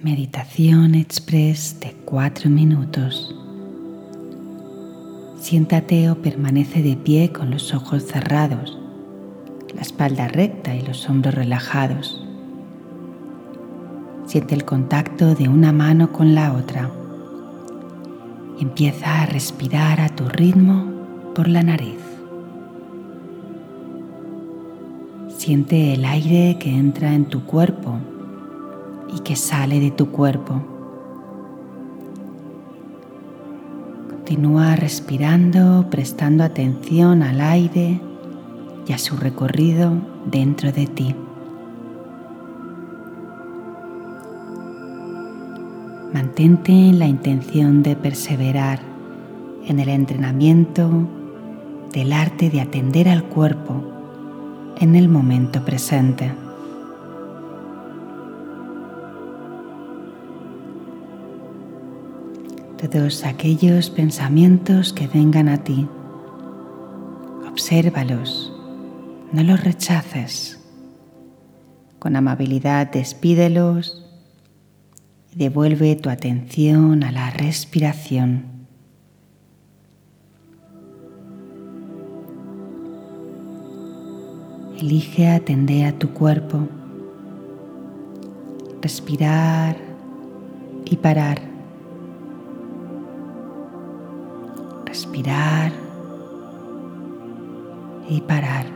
Meditación 0.00 0.94
express 0.94 1.80
de 1.80 1.92
cuatro 2.04 2.48
minutos. 2.48 3.34
Siéntate 5.40 6.08
o 6.08 6.22
permanece 6.22 6.84
de 6.84 6.94
pie 6.94 7.32
con 7.32 7.50
los 7.50 7.74
ojos 7.74 8.04
cerrados, 8.04 8.78
la 9.74 9.80
espalda 9.80 10.28
recta 10.28 10.76
y 10.76 10.82
los 10.82 11.10
hombros 11.10 11.34
relajados. 11.34 12.24
Siente 14.26 14.54
el 14.54 14.64
contacto 14.64 15.34
de 15.34 15.48
una 15.48 15.72
mano 15.72 16.12
con 16.12 16.32
la 16.32 16.52
otra 16.52 16.92
y 18.56 18.62
empieza 18.62 19.22
a 19.22 19.26
respirar 19.26 20.00
a 20.00 20.10
tu 20.10 20.28
ritmo 20.28 20.92
por 21.34 21.48
la 21.48 21.64
nariz. 21.64 21.98
Siente 25.36 25.92
el 25.92 26.04
aire 26.04 26.56
que 26.60 26.70
entra 26.70 27.14
en 27.14 27.24
tu 27.24 27.42
cuerpo 27.42 27.98
y 29.14 29.20
que 29.20 29.36
sale 29.36 29.80
de 29.80 29.90
tu 29.90 30.10
cuerpo. 30.10 30.62
Continúa 34.10 34.76
respirando, 34.76 35.86
prestando 35.90 36.44
atención 36.44 37.22
al 37.22 37.40
aire 37.40 38.00
y 38.86 38.92
a 38.92 38.98
su 38.98 39.16
recorrido 39.16 39.92
dentro 40.26 40.72
de 40.72 40.86
ti. 40.86 41.14
Mantente 46.12 46.72
en 46.72 46.98
la 46.98 47.06
intención 47.06 47.82
de 47.82 47.94
perseverar 47.94 48.80
en 49.66 49.78
el 49.78 49.88
entrenamiento 49.88 50.90
del 51.92 52.12
arte 52.12 52.50
de 52.50 52.60
atender 52.60 53.08
al 53.08 53.24
cuerpo 53.24 53.82
en 54.78 54.94
el 54.94 55.08
momento 55.08 55.64
presente. 55.64 56.32
Todos 62.78 63.24
aquellos 63.24 63.90
pensamientos 63.90 64.92
que 64.92 65.08
vengan 65.08 65.48
a 65.48 65.64
ti. 65.64 65.88
Obsérvalos, 67.50 68.52
no 69.32 69.42
los 69.42 69.64
rechaces. 69.64 70.60
Con 71.98 72.14
amabilidad 72.14 72.86
despídelos 72.86 74.06
y 75.32 75.38
devuelve 75.38 75.96
tu 75.96 76.08
atención 76.08 77.02
a 77.02 77.10
la 77.10 77.30
respiración. 77.30 78.44
Elige 84.78 85.26
atender 85.26 85.86
a 85.86 85.98
tu 85.98 86.10
cuerpo, 86.10 86.68
respirar 88.80 89.76
y 90.84 90.96
parar. 90.96 91.57
Respirar 94.98 95.70
y 98.08 98.20
parar. 98.22 98.66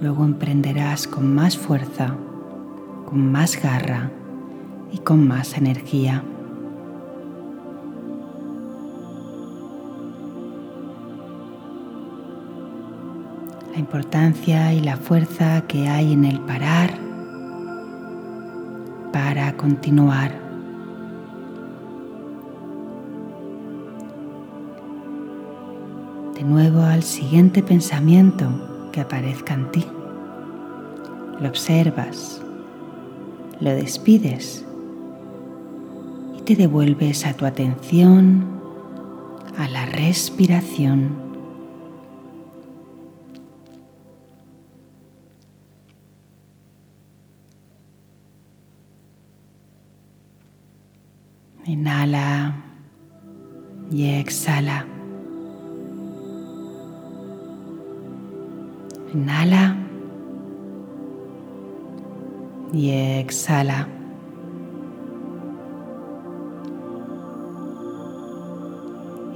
Luego 0.00 0.24
emprenderás 0.24 1.06
con 1.06 1.32
más 1.32 1.56
fuerza, 1.56 2.16
con 3.08 3.30
más 3.30 3.56
garra 3.62 4.10
y 4.90 4.98
con 4.98 5.28
más 5.28 5.56
energía. 5.56 6.24
La 13.72 13.78
importancia 13.78 14.72
y 14.74 14.80
la 14.80 14.96
fuerza 14.96 15.60
que 15.68 15.86
hay 15.88 16.14
en 16.14 16.24
el 16.24 16.40
parar 16.40 17.09
para 19.12 19.56
continuar. 19.56 20.32
De 26.34 26.42
nuevo 26.42 26.82
al 26.82 27.02
siguiente 27.02 27.62
pensamiento 27.62 28.90
que 28.92 29.00
aparezca 29.00 29.54
en 29.54 29.70
ti. 29.70 29.86
Lo 31.40 31.48
observas, 31.48 32.40
lo 33.60 33.70
despides 33.70 34.64
y 36.36 36.42
te 36.42 36.56
devuelves 36.56 37.26
a 37.26 37.34
tu 37.34 37.46
atención, 37.46 38.44
a 39.58 39.68
la 39.68 39.86
respiración. 39.86 41.29
Inhala 51.70 52.52
y 53.92 54.04
exhala. 54.04 54.84
Inhala 59.14 59.76
y 62.72 62.90
exhala. 62.90 63.86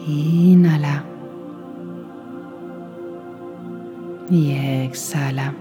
Inhala 0.04 1.04
y 4.28 4.50
exhala. 4.86 5.54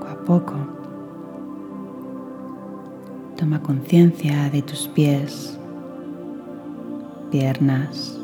Poco 0.00 0.08
a 0.08 0.24
poco 0.24 0.81
Toma 3.42 3.60
conciencia 3.60 4.48
de 4.50 4.62
tus 4.62 4.86
pies, 4.86 5.58
piernas, 7.32 8.16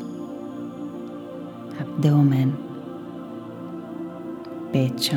abdomen, 1.80 2.56
pecho, 4.70 5.16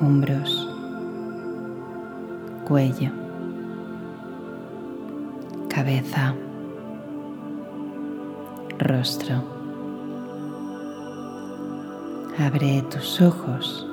hombros, 0.00 0.68
cuello, 2.68 3.10
cabeza, 5.68 6.32
rostro. 8.78 9.42
Abre 12.38 12.82
tus 12.82 13.20
ojos 13.20 13.88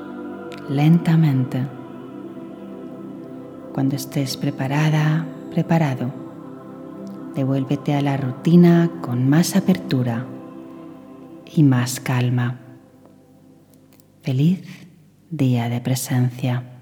lentamente 0.69 1.76
cuando 3.77 3.95
estés 3.95 4.37
preparada, 4.37 5.23
preparado, 5.51 6.11
devuélvete 7.35 7.93
a 7.93 8.01
la 8.01 8.17
rutina 8.17 8.89
con 9.01 9.29
más 9.29 9.55
apertura 9.55 10.25
y 11.45 11.61
más 11.61 11.99
calma. 11.99 12.57
Feliz 14.23 14.63
día 15.29 15.69
de 15.69 15.79
presencia. 15.79 16.76